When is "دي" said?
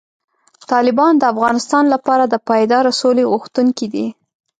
3.93-4.07